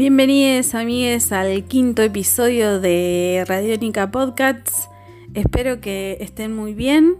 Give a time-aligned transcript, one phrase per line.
[0.00, 4.88] Bienvenidos amigues al quinto episodio de Radiónica Podcasts.
[5.34, 7.18] Espero que estén muy bien,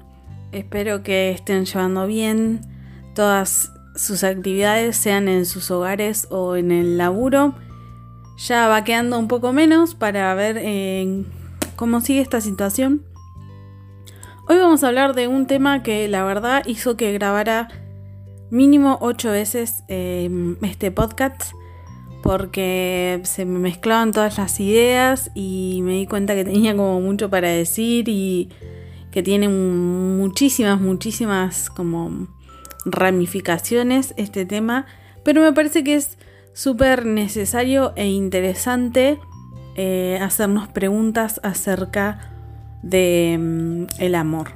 [0.50, 2.62] espero que estén llevando bien
[3.14, 7.54] todas sus actividades, sean en sus hogares o en el laburo.
[8.38, 11.26] Ya va quedando un poco menos para ver eh,
[11.76, 13.04] cómo sigue esta situación.
[14.48, 17.68] Hoy vamos a hablar de un tema que la verdad hizo que grabara
[18.48, 20.30] mínimo ocho veces eh,
[20.62, 21.52] este podcast
[22.22, 27.30] porque se me mezclaban todas las ideas y me di cuenta que tenía como mucho
[27.30, 28.50] para decir y
[29.10, 32.28] que tiene muchísimas, muchísimas como
[32.84, 34.86] ramificaciones este tema,
[35.24, 36.18] pero me parece que es
[36.52, 39.18] súper necesario e interesante
[39.76, 42.32] eh, hacernos preguntas acerca
[42.82, 44.52] de mm, amor.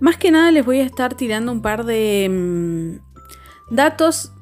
[0.00, 4.32] Más que nada les voy a estar tirando un par de mm, datos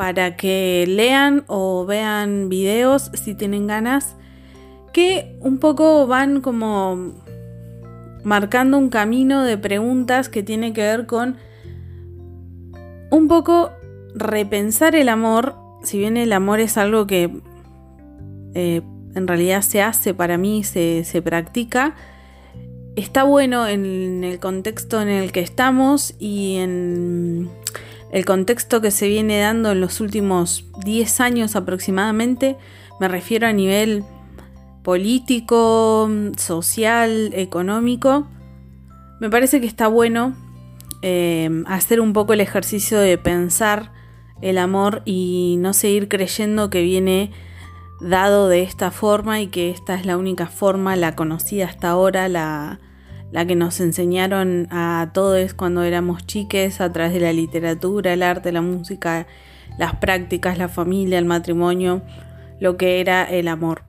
[0.00, 4.16] para que lean o vean videos si tienen ganas
[4.94, 7.12] que un poco van como
[8.24, 11.36] marcando un camino de preguntas que tiene que ver con
[13.10, 13.72] un poco
[14.14, 17.38] repensar el amor, si bien el amor es algo que
[18.54, 18.80] eh,
[19.14, 21.94] en realidad se hace para mí, se, se practica,
[22.96, 27.50] está bueno en el contexto en el que estamos y en
[28.12, 32.56] el contexto que se viene dando en los últimos 10 años aproximadamente,
[32.98, 34.04] me refiero a nivel
[34.82, 38.26] político, social, económico,
[39.20, 40.34] me parece que está bueno
[41.02, 43.92] eh, hacer un poco el ejercicio de pensar
[44.40, 47.30] el amor y no seguir creyendo que viene
[48.00, 52.28] dado de esta forma y que esta es la única forma, la conocida hasta ahora,
[52.28, 52.80] la,
[53.32, 58.22] la que nos enseñaron a todos cuando éramos chiques a través de la literatura, el
[58.22, 59.26] arte, la música,
[59.78, 62.02] las prácticas, la familia, el matrimonio,
[62.58, 63.82] lo que era el amor.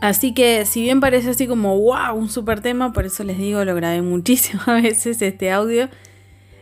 [0.00, 3.64] Así que si bien parece así como wow, un super tema, por eso les digo,
[3.64, 5.88] lo grabé muchísimas veces este audio,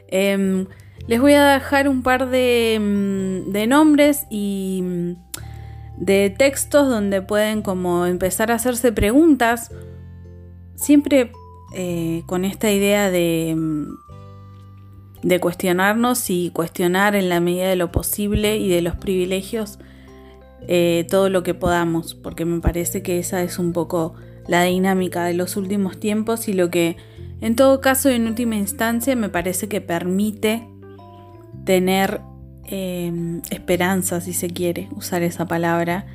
[0.09, 0.67] em,
[1.07, 5.13] les voy a dejar un par de, mm, de nombres y mm,
[5.99, 9.71] de textos donde pueden como empezar a hacerse preguntas.
[10.75, 11.31] Siempre
[11.79, 17.93] eh, con esta idea de, mm, de cuestionarnos y cuestionar en la medida de lo
[17.93, 19.79] posible y de los privilegios
[20.69, 24.15] eh, todo lo que podamos, porque me parece que esa es un poco
[24.49, 26.97] la dinámica de los últimos tiempos y lo que
[27.43, 30.67] en todo caso en última instancia me parece que permite
[31.65, 32.23] tener
[32.65, 36.07] eh, esperanza, si se quiere usar esa palabra,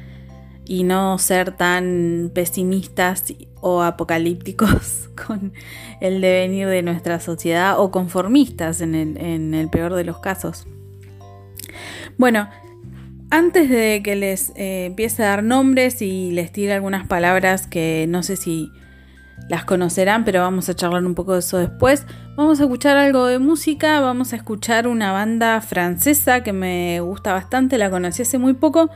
[0.65, 3.25] y no ser tan pesimistas
[3.61, 5.53] o apocalípticos con
[5.99, 10.67] el devenir de nuestra sociedad o conformistas en el, peor de los casos.
[12.17, 12.49] Bueno,
[13.29, 18.05] antes de que les eh, empiece a dar nombres y les tire algunas palabras que
[18.09, 18.71] no sé si
[19.51, 22.05] las conocerán, pero vamos a charlar un poco de eso después.
[22.37, 27.33] Vamos a escuchar algo de música, vamos a escuchar una banda francesa que me gusta
[27.33, 28.89] bastante, la conocí hace muy poco,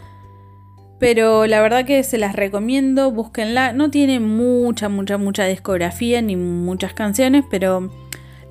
[0.99, 3.73] pero la verdad que se las recomiendo, búsquenla.
[3.73, 7.91] No tiene mucha, mucha, mucha discografía ni muchas canciones, pero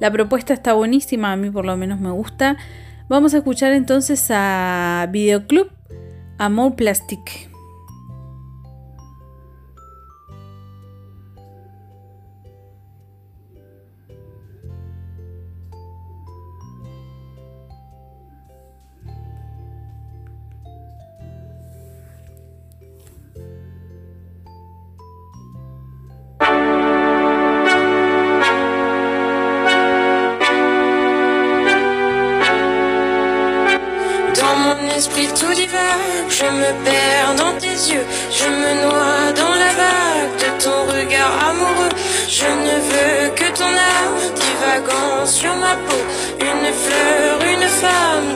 [0.01, 2.57] la propuesta está buenísima, a mí por lo menos me gusta.
[3.09, 5.71] Vamos a escuchar entonces a Videoclub
[6.39, 7.54] Amor Plastic.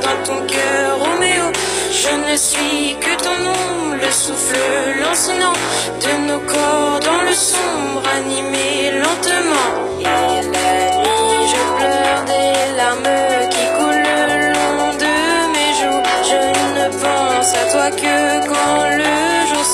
[0.03, 1.53] Dans ton cœur, Roméo.
[1.91, 5.59] Je ne suis que ton nom, le souffle lancinant
[6.05, 9.71] de nos corps dans le sombre, animé lentement.
[10.01, 13.28] Et la nuit, je pleure des larmes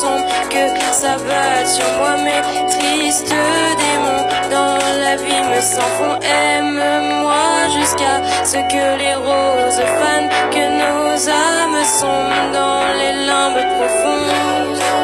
[0.05, 2.43] sombre, que ça va sur moi mes
[2.75, 3.35] tristes
[3.83, 6.17] démons dans la vie me s'enfont.
[6.23, 7.45] Aime-moi
[7.79, 15.04] jusqu'à ce que les roses fanent, que nos âmes sont dans les limbes profondes.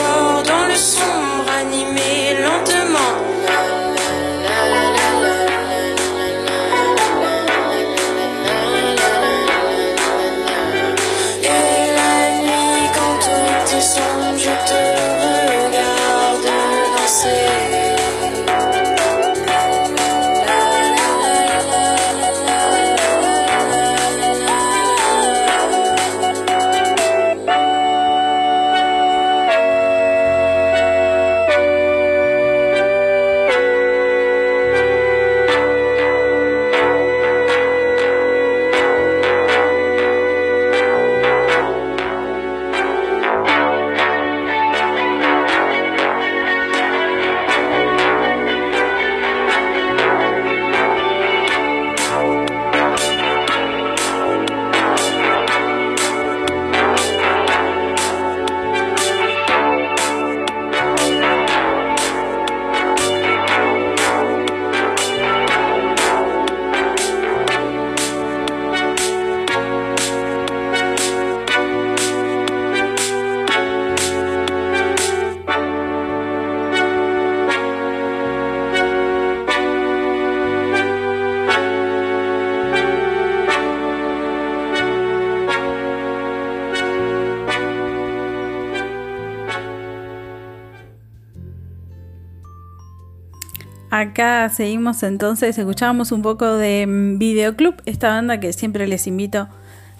[94.01, 99.47] Acá seguimos entonces, escuchábamos un poco de mm, Videoclub, esta banda que siempre les invito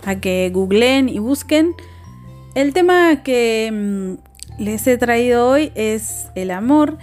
[0.03, 1.75] a que googleen y busquen.
[2.55, 6.97] El tema que mm, les he traído hoy es el amor.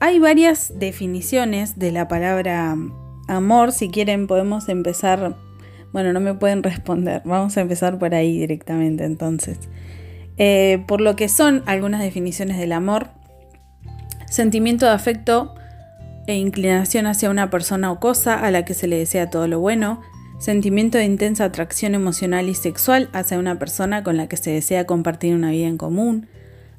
[0.00, 2.74] Hay varias definiciones de la palabra
[3.28, 5.36] amor, si quieren podemos empezar,
[5.92, 9.58] bueno, no me pueden responder, vamos a empezar por ahí directamente entonces.
[10.38, 13.08] Eh, por lo que son algunas definiciones del amor,
[14.30, 15.54] sentimiento de afecto
[16.26, 19.60] e inclinación hacia una persona o cosa a la que se le desea todo lo
[19.60, 20.00] bueno,
[20.38, 24.86] sentimiento de intensa atracción emocional y sexual hacia una persona con la que se desea
[24.86, 26.26] compartir una vida en común,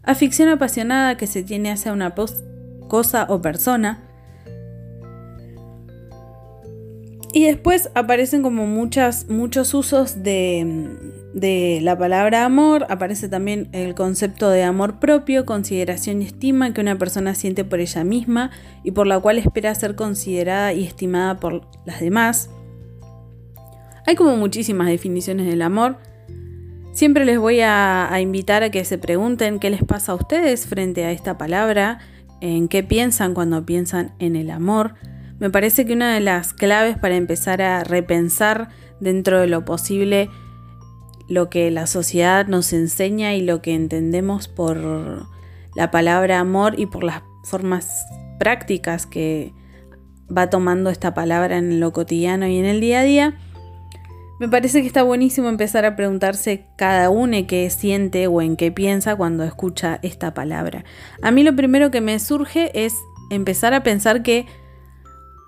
[0.03, 2.13] afición apasionada que se tiene hacia una
[2.87, 4.03] cosa o persona,
[7.35, 10.87] Y después aparecen como muchos usos de,
[11.33, 12.85] de, la palabra amor.
[12.89, 17.79] Aparece también el concepto de amor propio, consideración y estima que una persona siente por
[17.79, 18.51] ella misma
[18.83, 22.51] y por la cual espera ser considerada y estimada por las demás.
[24.05, 25.97] Hay como muchísimas definiciones del amor.
[26.91, 31.03] Siempre les voy a invitar a que se pregunten qué les pasa a ustedes frente
[31.03, 31.97] a esta palabra,
[32.41, 34.93] en qué piensan cuando piensan en el amor.
[35.39, 40.29] Me parece que una de las claves para empezar a repensar dentro de lo posible
[41.27, 45.27] lo que la sociedad nos enseña y lo que entendemos por
[45.75, 48.05] la palabra amor y por las formas
[48.39, 49.53] prácticas que
[50.35, 53.37] va tomando esta palabra en lo cotidiano y en el día a día,
[54.39, 58.71] me parece que está buenísimo empezar a preguntarse cada uno qué siente o en qué
[58.71, 60.83] piensa cuando escucha esta palabra.
[61.21, 62.95] A mí lo primero que me surge es
[63.29, 64.45] empezar a pensar que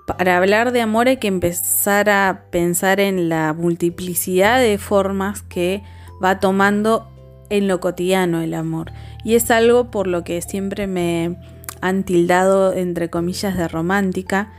[0.06, 5.84] para hablar de amor hay que empezar a pensar en la multiplicidad de formas que
[6.24, 7.10] va tomando
[7.50, 8.92] en lo cotidiano el amor.
[9.24, 11.38] Y es algo por lo que siempre me
[11.82, 14.54] han tildado, entre comillas, de romántica,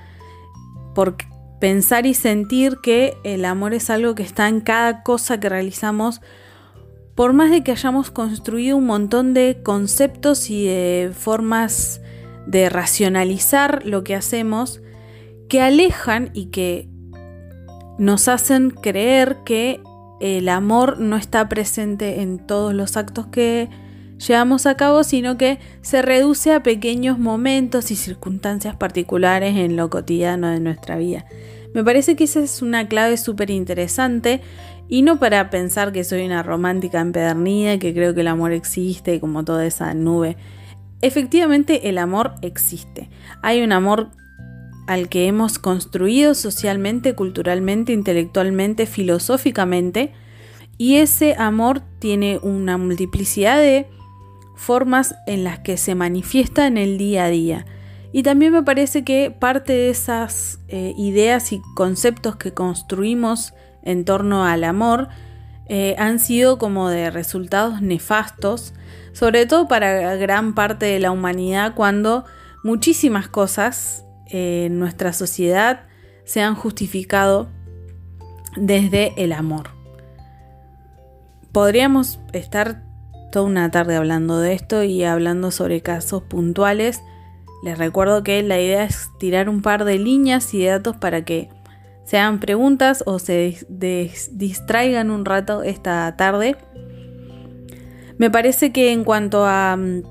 [0.95, 1.17] por
[1.61, 6.21] pensar y sentir que el amor es algo que está en cada cosa que realizamos,
[7.15, 12.01] por más de que hayamos construido un montón de conceptos y de formas
[12.47, 14.81] de racionalizar lo que hacemos,
[15.49, 16.89] que alejan y que
[17.99, 19.81] nos hacen creer que
[20.21, 23.69] el amor no está presente en todos los actos que
[24.19, 29.91] llevamos a cabo, sino que se reduce a pequeños momentos y circunstancias particulares en lo
[29.91, 31.27] cotidiano de nuestra vida.
[31.75, 34.41] Me parece que esa es una clave súper interesante
[34.89, 38.53] y no para pensar que soy una romántica empedernida y que creo que el amor
[38.53, 40.37] existe como toda esa nube.
[41.03, 43.11] Efectivamente el amor existe.
[43.43, 44.11] Hay un amor
[44.87, 50.13] al que hemos construido socialmente, culturalmente, intelectualmente, filosóficamente,
[50.79, 53.89] y ese amor tiene una multiplicidad de
[54.57, 57.67] formas en las que se manifiesta en el día a día.
[58.13, 63.53] Y también me parece que parte de esas eh, ideas y conceptos que construimos
[63.83, 65.09] en torno al amor
[65.69, 68.73] eh, han sido como de resultados nefastos,
[69.13, 72.25] sobre todo para gran parte de la humanidad cuando
[72.63, 74.06] muchísimas cosas
[74.71, 75.87] nuestra sociedad
[76.25, 77.49] se han justificado
[78.57, 79.71] desde el amor.
[81.53, 82.83] Podríamos estar
[83.33, 87.03] toda una tarde hablando de esto y hablando sobre casos puntuales.
[87.63, 91.25] Les recuerdo que la idea es tirar un par de líneas y de datos para
[91.25, 91.49] que
[92.05, 93.67] se hagan preguntas o se
[94.33, 96.57] distraigan un rato esta tarde.
[98.19, 100.03] Me parece que en cuanto a mm,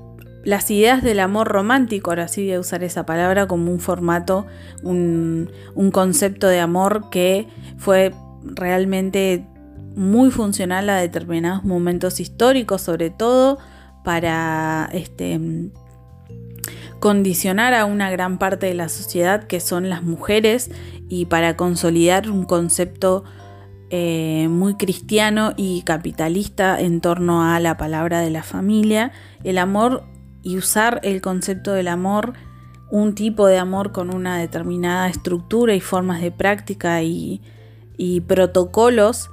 [0.46, 4.46] las ideas del amor romántico, ahora sí voy a usar esa palabra como un formato,
[4.84, 5.50] un,
[5.92, 7.48] concepto de amor que
[7.78, 9.44] fue realmente
[9.96, 13.58] muy funcional a determinados momentos históricos, sobre todo
[14.04, 15.40] para este,
[17.00, 20.70] condicionar a una gran parte de la sociedad que son las mujeres
[21.08, 23.24] y para consolidar un concepto
[23.90, 29.10] eh, muy cristiano y capitalista en torno a la palabra de la familia,
[29.42, 30.04] el amor
[30.46, 32.34] y usar el concepto del amor,
[32.88, 37.42] un tipo de amor con una determinada estructura y formas de práctica y,
[38.28, 39.28] protocolos,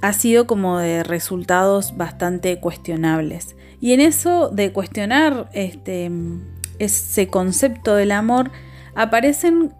[0.00, 3.56] ha sido como de resultados bastante cuestionables.
[3.80, 6.12] Y en eso de cuestionar este,
[6.78, 8.52] ese concepto del amor,
[8.94, 9.74] aparecen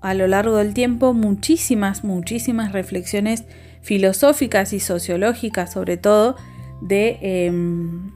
[0.00, 3.44] a lo largo del tiempo muchísimas, muchísimas reflexiones
[3.80, 6.34] filosóficas y sociológicas sobre todo
[6.80, 8.10] de em,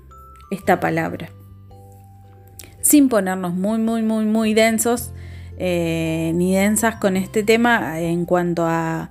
[0.51, 1.29] esta palabra.
[2.81, 5.13] Sin ponernos muy, muy, muy, muy densos
[5.59, 9.09] eh, ni densas con este tema en cuanto a,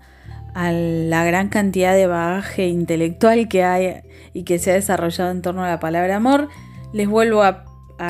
[0.55, 4.01] la gran cantidad de bagaje intelectual que hay
[4.33, 6.47] y que se ha desarrollado en torno a la palabra amor,
[6.93, 7.63] les vuelvo a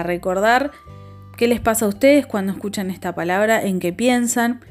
[0.03, 0.71] recordar
[1.37, 3.63] ¿Qué les pasa a ustedes cuando escuchan esta palabra?
[3.63, 4.61] ¿En qué piensan?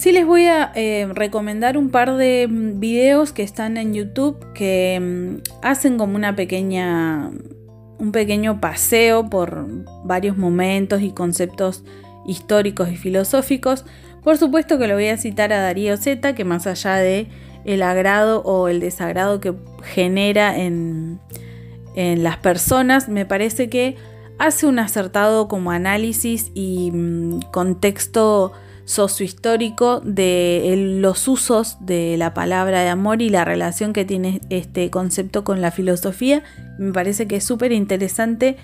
[0.00, 4.50] Sí les voy a eh, recomendar un par de mm, videos que están en YouTube
[4.54, 7.30] que mm, hacen como una pequeña
[7.98, 9.66] un pequeño paseo por
[10.04, 11.84] varios momentos y conceptos
[12.26, 13.84] históricos y filosóficos.
[14.22, 17.28] Por supuesto que lo voy a citar a Darío Z, que más allá de
[17.66, 19.52] el agrado o el desagrado que
[19.82, 21.20] genera en,
[21.94, 23.96] en las personas, me parece que
[24.38, 32.82] hace un acertado como análisis y mm, contexto sociohistórico de los usos de la palabra
[32.82, 36.42] de amor y la relación que tiene este concepto con la filosofía.
[36.78, 38.56] Me parece que es súper interesante,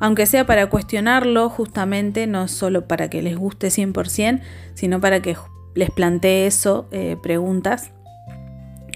[0.00, 4.40] aunque sea para cuestionarlo justamente, no solo para que les guste 100%,
[4.74, 5.36] sino para que
[5.74, 7.92] les plantee eso, eh, preguntas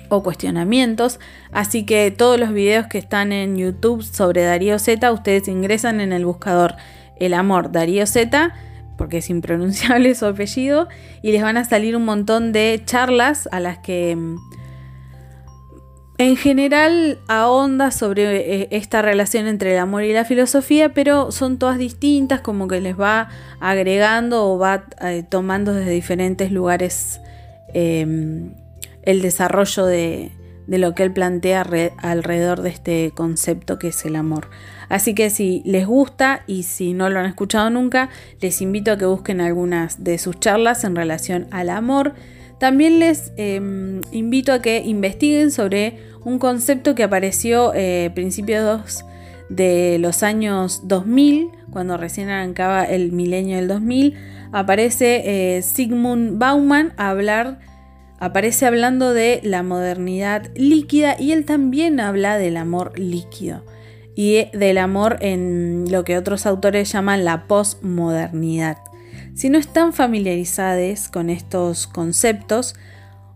[0.09, 1.19] o cuestionamientos.
[1.53, 6.13] Así que todos los videos que están en YouTube sobre Darío Z, ustedes ingresan en
[6.13, 6.77] el buscador
[7.19, 8.55] El Amor Darío Z,
[9.03, 10.87] porque es impronunciable su apellido,
[11.23, 14.37] y les van a salir un montón de charlas a las que mm,
[16.19, 21.59] en general ahonda sobre eh, esta relación entre el amor y la filosofía, pero son
[21.59, 23.29] todas distintas, como que les va
[23.59, 27.21] agregando o va eh, tomando desde diferentes lugares
[27.75, 28.55] em,
[29.03, 30.31] el desarrollo de,
[30.69, 31.67] lo que él plantea
[31.99, 34.49] alrededor de este concepto que es el amor.
[34.93, 38.11] Así que si les gusta y si no lo han escuchado nunca,
[38.43, 42.13] les invito a que busquen algunas de sus charlas en relación al amor.
[42.61, 45.97] También les em, invito a que investiguen sobre
[46.27, 49.07] un concepto que apareció eh, principios
[49.49, 54.15] de los años 2000, cuando recién arrancaba el milenio del 2000,
[54.53, 55.23] aparece
[55.57, 57.61] eh, Sigmund Bauman hablar
[58.19, 63.65] aparece hablando de la modernidad líquida y él también habla del amor líquido
[64.15, 68.79] y del amor en lo que otros autores llaman la postmodernidad.
[69.35, 72.75] Si no están familiarizados con estos conceptos,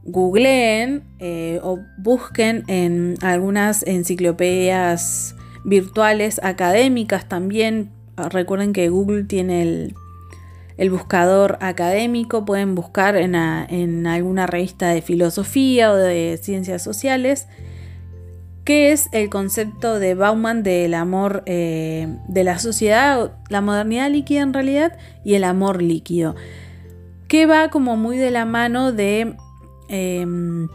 [0.04, 7.90] googleen eh, o busquen en algunas enciclopedias virtuales académicas también.
[8.16, 9.94] Recuerden que Google tiene el,
[10.76, 17.48] el buscador académico, pueden buscar en, alguna revista de filosofía o de ciencias sociales,
[18.66, 24.42] qué es el concepto de Bauman del amor eh, de la sociedad, la modernidad líquida
[24.42, 26.34] en realidad, y el amor líquido,
[27.28, 29.36] que va como muy de la mano de,
[29.88, 30.68] em,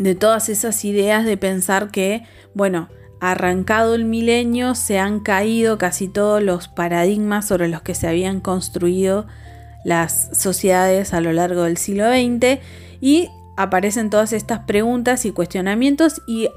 [0.00, 2.88] de todas esas ideas de pensar que, bueno,
[3.20, 8.40] arrancado el milenio se han caído casi todos los paradigmas sobre los que se habían
[8.40, 9.28] construido
[9.84, 12.58] las sociedades a lo largo del siglo XX
[13.00, 16.48] y aparecen todas estas preguntas y cuestionamientos y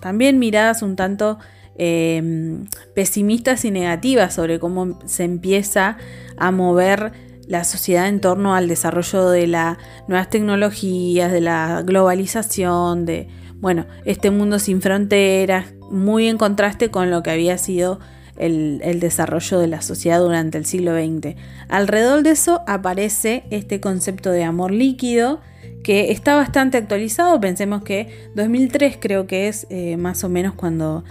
[0.00, 1.38] también miradas un tanto
[1.76, 5.96] em, pesimistas y negativas sobre cómo se empieza
[6.36, 7.12] a mover
[7.46, 13.86] la sociedad en torno al desarrollo de las nuevas tecnologías, de la globalización, de bueno,
[14.04, 17.98] este mundo sin fronteras, muy en contraste con lo que había sido
[18.36, 21.34] el, el, desarrollo de la sociedad durante el siglo XX.
[21.68, 25.40] Alrededor de eso aparece este concepto de amor líquido
[25.82, 27.40] que está bastante actualizado.
[27.40, 31.04] Pensemos que 2003 creo que es eh, más o menos cuando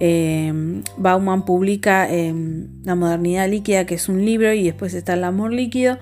[0.00, 0.52] eh,
[0.96, 2.34] Bauman publica eh,
[2.84, 5.98] La modernidad líquida, que es un libro, y después está El amor líquido.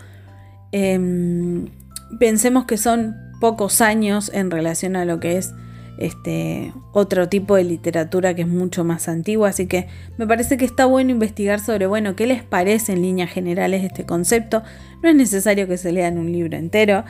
[2.19, 5.53] pensemos que son pocos años en relación a lo que es
[5.99, 10.65] este otro tipo de literatura que es mucho más antigua, así que me parece que
[10.65, 14.63] está bueno investigar sobre, bueno, qué les parece en líneas generales este concepto.
[15.03, 17.05] No es necesario que se lean un libro entero,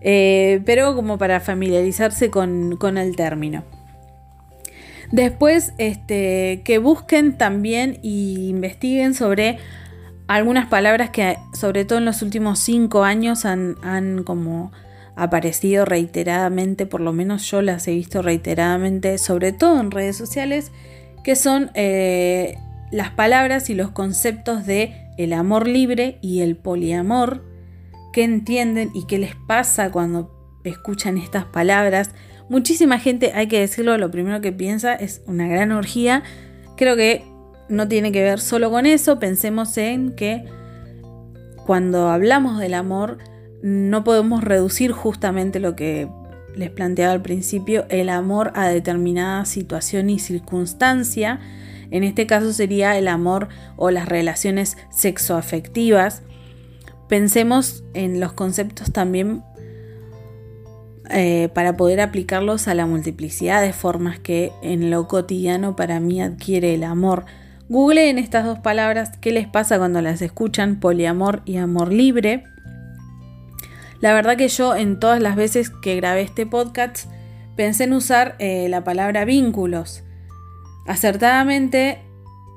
[0.00, 3.64] eh, pero como para familiarizarse con, el término.
[5.12, 9.58] Después, este, que busquen también y investiguen sobre
[10.26, 14.72] algunas palabras que, sobre todo en los últimos cinco años, han, han como
[15.16, 20.72] aparecido reiteradamente, por lo menos yo las he visto reiteradamente, sobre todo en redes sociales,
[21.24, 22.58] que son eh,
[22.90, 27.42] las palabras y los conceptos de el amor libre y el poliamor
[28.16, 32.12] qué entienden y qué les pasa cuando escuchan estas palabras.
[32.48, 36.22] Muchísima gente, hay que decirlo, lo primero que piensa es una gran orgía.
[36.78, 37.26] Creo que
[37.68, 40.46] no tiene que ver solo con eso, pensemos en que
[41.66, 43.18] cuando hablamos del amor
[43.62, 46.08] no podemos reducir justamente lo que
[46.54, 51.38] les planteaba al principio, el amor a determinada situación y circunstancia.
[51.90, 56.22] En este caso sería el amor o las relaciones sexoafectivas
[57.08, 59.42] pensemos en los conceptos también
[61.10, 66.20] eh, para poder aplicarlos a la multiplicidad de formas que en lo cotidiano para mí
[66.20, 67.26] adquiere el amor.
[67.68, 72.44] Google en estas dos palabras qué les pasa cuando las escuchan, poliamor y amor libre.
[74.00, 77.08] La verdad que yo en todas las veces que grabé este podcast
[77.56, 80.02] pensé en usar eh, la palabra vínculos.
[80.86, 82.00] Acertadamente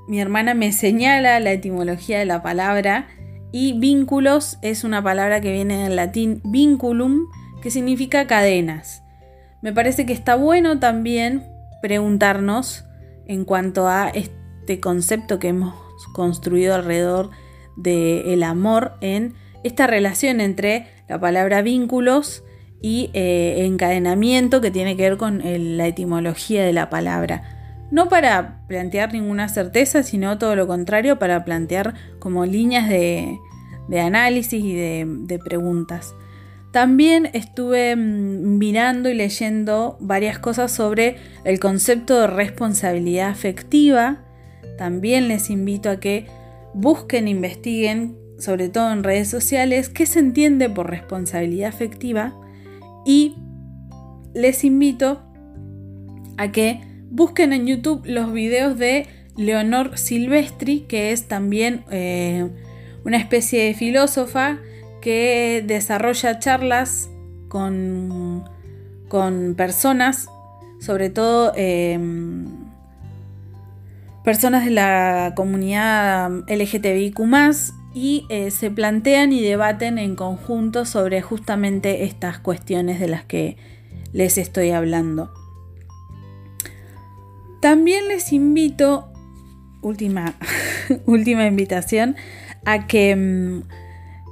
[0.07, 3.07] mi hermana me señala la etimología de la palabra
[3.51, 7.25] y vínculos es una palabra que viene del latín vinculum,
[7.61, 9.03] que significa cadenas.
[9.61, 11.45] Me parece que está bueno también
[11.81, 12.85] preguntarnos
[13.25, 15.73] en cuanto a este concepto que hemos
[16.13, 17.31] construido alrededor
[17.75, 22.43] del amor en esta relación entre la palabra vínculos
[22.81, 27.58] y eh, encadenamiento que tiene que ver con la etimología de la palabra
[27.91, 33.39] no para plantear ninguna certeza, sino todo lo contrario, para plantear como líneas de,
[33.99, 36.13] análisis y de, preguntas.
[36.71, 44.19] También estuve mm, mirando y leyendo varias cosas sobre el concepto de responsabilidad afectiva.
[44.77, 46.27] También les invito a que
[46.75, 52.33] busquen, investiguen, sobre todo en redes sociales, qué se entiende por responsabilidad afectiva.
[53.03, 53.35] Y
[54.35, 55.23] les invito
[56.37, 62.47] a que Busquen en YouTube los videos de Leonor Silvestri, que es también eh,
[63.03, 64.59] una especie de filósofa
[65.01, 67.09] que desarrolla charlas
[67.47, 68.43] con,
[69.07, 70.29] con personas,
[70.79, 72.45] sobre todo em,
[74.23, 77.19] personas de la comunidad LGTBIQ
[77.93, 83.57] y eh, se plantean y debaten en conjunto sobre justamente estas cuestiones de las que
[84.13, 85.38] les estoy hablando.
[87.61, 89.11] También les invito,
[89.81, 90.35] última,
[91.05, 92.15] última invitación,
[92.65, 93.63] a que mm,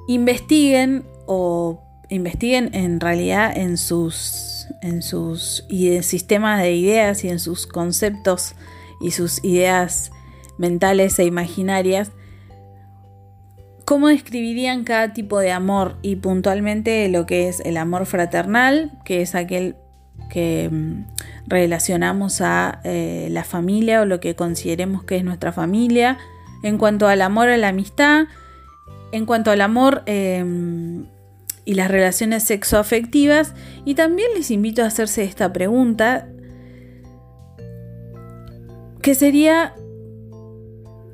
[0.07, 5.65] investiguen o investiguen en realidad en sus, en sus
[6.01, 8.55] sistemas de ideas y en sus conceptos
[9.01, 10.11] y sus ideas
[10.57, 12.11] mentales e imaginarias,
[13.85, 19.21] cómo describirían cada tipo de amor y puntualmente lo que es el amor fraternal, que
[19.21, 19.75] es aquel
[20.29, 21.05] que mm,
[21.47, 26.17] relacionamos a eh, la familia o lo que consideremos que es nuestra familia,
[26.63, 28.25] en cuanto al amor a la amistad,
[29.11, 31.05] en cuanto al amor em,
[31.65, 33.53] y las relaciones sexoafectivas.
[33.85, 36.27] Y también les invito a hacerse esta pregunta,
[39.01, 39.73] que sería,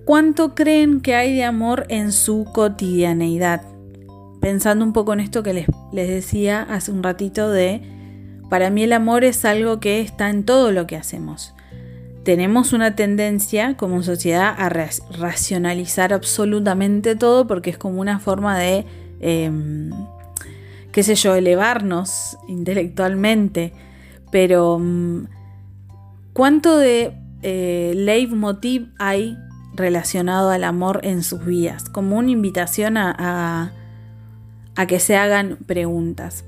[0.05, 3.61] ¿cuánto creen que hay de amor en su cotidianeidad?
[4.41, 7.83] Pensando un poco en esto que les, les decía hace un ratito de
[8.53, 11.55] para mí el amor es algo que está en todo lo que hacemos.
[12.23, 18.85] tenemos una tendencia como sociedad a racionalizar absolutamente todo porque es como una forma de,
[19.21, 19.89] em,
[20.91, 23.73] qué sé yo, elevarnos intelectualmente.
[24.31, 25.25] Pero, mm,
[26.33, 29.35] ¿cuánto de eh, leitmotiv hay
[29.73, 31.89] relacionado al amor en sus vidas?
[31.89, 33.71] Como una invitación a
[34.87, 36.45] que se hagan preguntas.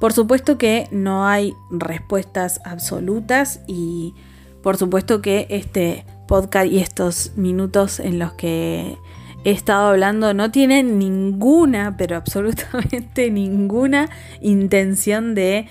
[0.00, 4.14] Por supuesto que no hay respuestas absolutas y
[4.62, 8.98] por supuesto que este podcast y estos minutos en los que
[9.44, 15.68] he estado hablando no tienen ninguna, pero absolutamente ninguna intención de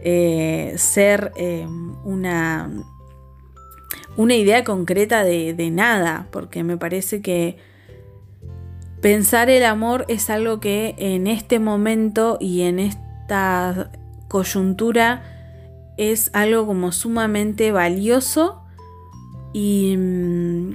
[0.00, 1.66] eh, ser eh,
[2.04, 2.70] una,
[4.16, 7.56] una idea concreta de, de nada, porque me parece que
[9.02, 13.90] pensar el amor es algo que en este momento y en este esta
[14.28, 15.24] coyuntura
[15.96, 18.62] es algo como sumamente valioso
[19.52, 20.74] y, mm,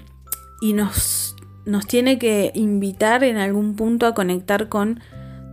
[0.76, 5.00] nos, nos, tiene que invitar en algún punto a conectar con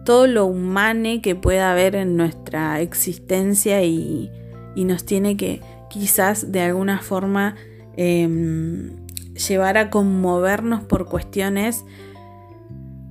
[0.04, 4.30] todo lo humano que pueda haber en nuestra existencia y,
[4.74, 7.56] nos tiene que quizás de alguna forma
[7.96, 8.96] em,
[9.34, 11.84] llevar a conmovernos por cuestiones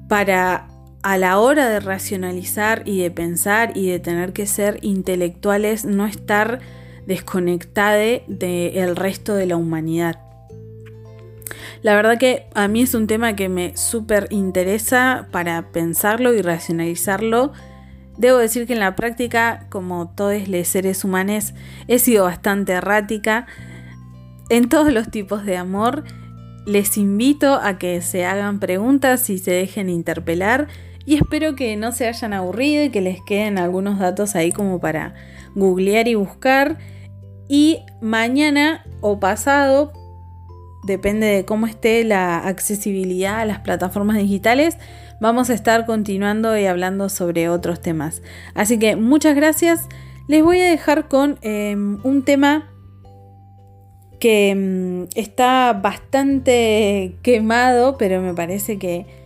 [0.07, 0.69] para
[1.03, 6.05] a la hora de racionalizar y de pensar y de tener que ser intelectuales, no
[6.05, 6.59] estar
[7.05, 10.19] desconectade del resto de la humanidad.
[11.81, 16.41] La verdad que a mí es un tema que me súper interesa para pensarlo y
[16.41, 17.53] racionalizarlo.
[18.17, 21.53] Debo decir que en la práctica, como todos los seres humanos,
[21.87, 23.45] he sido bastante errática
[24.49, 26.03] en todos los tipos de amor.
[26.65, 30.67] Les invito a que se hagan preguntas y se dejen interpelar
[31.07, 34.81] y espero que no se hayan aburrido y que les queden algunos datos ahí como
[34.81, 35.13] para
[35.55, 36.79] googlear y buscar.
[37.47, 39.93] Y mañana o pasado,
[40.85, 44.77] depende de cómo esté la accesibilidad a las plataformas digitales,
[45.21, 48.21] vamos a estar continuando y hablando sobre otros temas.
[48.53, 49.87] Así que muchas gracias.
[50.27, 52.69] Les voy a dejar con em, un tema
[54.19, 59.16] que em, está bastante quemado, pero me parece que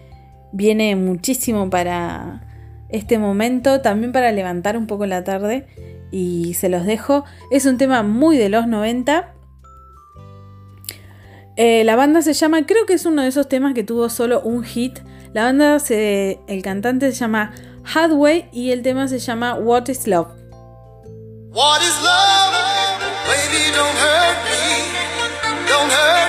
[0.52, 2.48] viene muchísimo para
[2.90, 5.68] este momento, también para levantar un poco la tarde
[6.12, 7.24] y se los dejo.
[7.50, 9.34] Es un tema muy de los 90.
[11.58, 14.42] Eh, la banda se llama, creo que es uno de esos temas que tuvo solo
[14.42, 15.00] un hit.
[15.34, 17.54] La banda, se, el cantante se llama
[17.94, 20.28] Hadway y el tema se llama What is Love.
[21.54, 22.54] What is love?
[23.28, 25.02] Baby, me.
[25.92, 26.21] Hurt